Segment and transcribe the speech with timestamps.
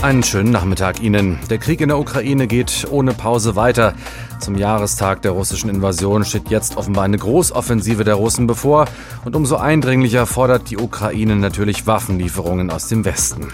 [0.00, 1.40] Einen schönen Nachmittag Ihnen.
[1.50, 3.94] Der Krieg in der Ukraine geht ohne Pause weiter.
[4.38, 8.86] Zum Jahrestag der russischen Invasion steht jetzt offenbar eine Großoffensive der Russen bevor.
[9.24, 13.48] Und umso eindringlicher fordert die Ukraine natürlich Waffenlieferungen aus dem Westen.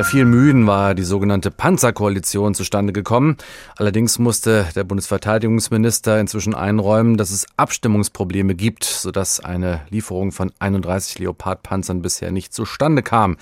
[0.00, 3.36] Unter vielen Mühen war die sogenannte Panzerkoalition zustande gekommen.
[3.76, 11.18] Allerdings musste der Bundesverteidigungsminister inzwischen einräumen, dass es Abstimmungsprobleme gibt, sodass eine Lieferung von 31
[11.18, 13.36] Leopard-Panzern bisher nicht zustande kam.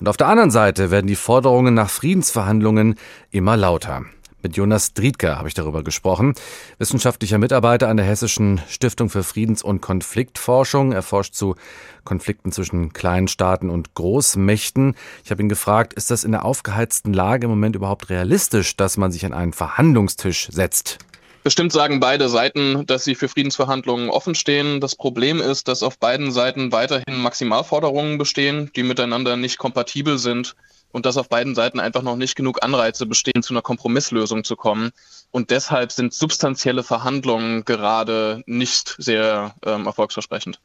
[0.00, 2.96] Und auf der anderen Seite werden die Forderungen nach Friedensverhandlungen
[3.30, 4.02] immer lauter.
[4.42, 6.34] Mit Jonas Driedker habe ich darüber gesprochen.
[6.78, 10.92] Wissenschaftlicher Mitarbeiter an der Hessischen Stiftung für Friedens- und Konfliktforschung.
[10.92, 11.56] Er forscht zu
[12.04, 14.94] Konflikten zwischen kleinen Staaten und Großmächten.
[15.24, 18.96] Ich habe ihn gefragt, ist das in der aufgeheizten Lage im Moment überhaupt realistisch, dass
[18.96, 20.98] man sich an einen Verhandlungstisch setzt?
[21.42, 24.80] Bestimmt sagen beide Seiten, dass sie für Friedensverhandlungen offen stehen.
[24.80, 30.54] Das Problem ist, dass auf beiden Seiten weiterhin Maximalforderungen bestehen, die miteinander nicht kompatibel sind
[30.92, 34.56] und dass auf beiden Seiten einfach noch nicht genug Anreize bestehen, zu einer Kompromisslösung zu
[34.56, 34.90] kommen.
[35.30, 40.60] Und deshalb sind substanzielle Verhandlungen gerade nicht sehr ähm, erfolgsversprechend.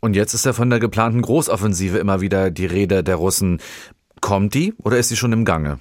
[0.00, 3.60] Und jetzt ist ja von der geplanten Großoffensive immer wieder die Rede der Russen.
[4.20, 5.78] Kommt die oder ist sie schon im Gange?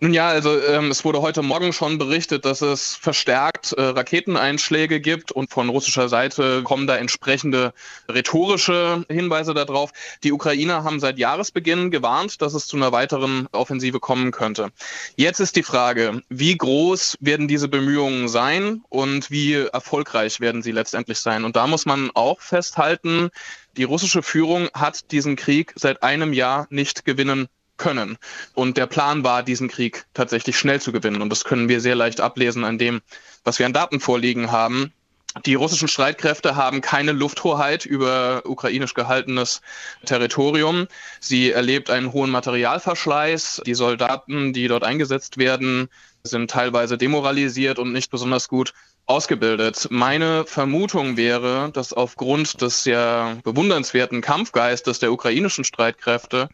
[0.00, 5.00] Nun ja, also ähm, es wurde heute Morgen schon berichtet, dass es verstärkt äh, Raketeneinschläge
[5.00, 7.74] gibt und von russischer Seite kommen da entsprechende
[8.08, 9.90] rhetorische Hinweise darauf.
[10.24, 14.70] Die Ukrainer haben seit Jahresbeginn gewarnt, dass es zu einer weiteren Offensive kommen könnte.
[15.16, 20.72] Jetzt ist die Frage, wie groß werden diese Bemühungen sein und wie erfolgreich werden sie
[20.72, 21.44] letztendlich sein?
[21.44, 23.30] Und da muss man auch festhalten,
[23.76, 27.48] die russische Führung hat diesen Krieg seit einem Jahr nicht gewinnen
[27.80, 28.16] können.
[28.54, 31.22] Und der Plan war, diesen Krieg tatsächlich schnell zu gewinnen.
[31.22, 33.00] Und das können wir sehr leicht ablesen an dem,
[33.42, 34.92] was wir an Daten vorliegen haben.
[35.46, 39.60] Die russischen Streitkräfte haben keine Lufthoheit über ukrainisch gehaltenes
[40.04, 40.88] Territorium.
[41.20, 43.62] Sie erlebt einen hohen Materialverschleiß.
[43.64, 45.88] Die Soldaten, die dort eingesetzt werden,
[46.22, 48.72] sind teilweise demoralisiert und nicht besonders gut
[49.06, 49.88] ausgebildet.
[49.90, 56.48] Meine Vermutung wäre, dass aufgrund des sehr bewundernswerten Kampfgeistes der ukrainischen Streitkräfte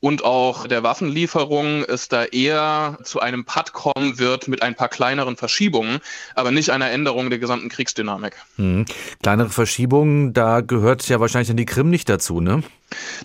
[0.00, 4.88] und auch der Waffenlieferung es da eher zu einem Patt kommen wird mit ein paar
[4.88, 6.00] kleineren Verschiebungen,
[6.34, 8.34] aber nicht einer Änderung der gesamten Kriegsdynamik.
[8.56, 8.84] Hm.
[9.22, 12.62] Kleinere Verschiebungen, da gehört ja wahrscheinlich dann die Krim nicht dazu, ne?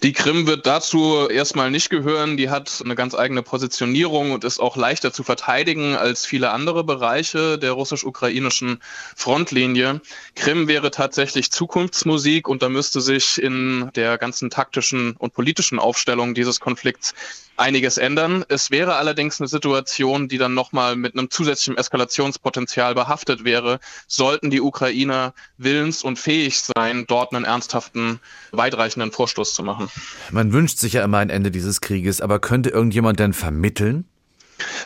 [0.04, 2.38] Die Krim wird dazu erstmal nicht gehören.
[2.38, 6.84] Die hat eine ganz eigene Positionierung und ist auch leichter zu verteidigen als viele andere
[6.84, 8.82] Bereiche der russisch-ukrainischen
[9.16, 10.02] Frontlinie.
[10.36, 16.34] Krim wäre tatsächlich Zukunftsmusik und da müsste sich in der ganzen taktischen und politischen Aufstellung
[16.34, 17.14] dieses Konflikts
[17.58, 18.46] einiges ändern.
[18.48, 24.50] Es wäre allerdings eine Situation, die dann nochmal mit einem zusätzlichen Eskalationspotenzial behaftet wäre, sollten
[24.50, 28.20] die Ukrainer willens und fähig sein, dort einen ernsthaften,
[28.52, 29.90] weitreichenden Vorstoß zu machen.
[30.32, 34.06] Man wünscht sich ja immer ein Ende dieses Krieges, aber könnte irgendjemand denn vermitteln?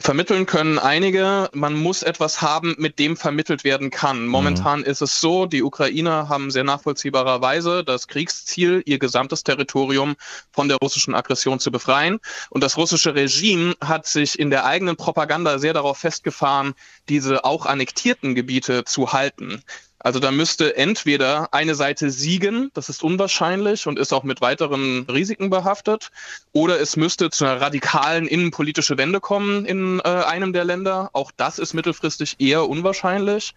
[0.02, 1.50] Vermitteln können einige.
[1.54, 4.28] Man muss etwas haben, mit dem vermittelt werden kann.
[4.28, 4.86] Momentan mhm.
[4.86, 10.16] ist es so, die Ukrainer haben sehr nachvollziehbarerweise das Kriegsziel, ihr gesamtes Territorium
[10.52, 12.20] von der russischen Aggression zu befreien.
[12.50, 16.74] Und das russische Regime hat sich in der eigenen Propaganda sehr darauf festgefahren,
[17.08, 19.64] diese auch annektierten Gebiete zu halten.
[20.04, 25.06] Also da müsste entweder eine Seite siegen, das ist unwahrscheinlich und ist auch mit weiteren
[25.10, 26.10] Risiken behaftet,
[26.54, 31.12] oder es müsste zu einer radikalen innenpolitische Wende kommen in äh, einem der Länder.
[31.14, 33.54] Auch das ist mittelfristig eher unwahrscheinlich.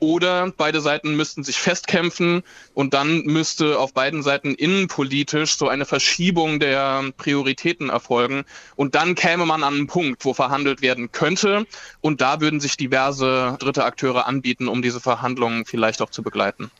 [0.00, 2.42] Oder beide Seiten müssten sich festkämpfen
[2.74, 8.44] und dann müsste auf beiden Seiten innenpolitisch so eine Verschiebung der Prioritäten erfolgen.
[8.76, 11.66] Und dann käme man an einen Punkt, wo verhandelt werden könnte.
[12.00, 16.70] Und da würden sich diverse dritte Akteure anbieten, um diese Verhandlungen vielleicht auch zu begleiten.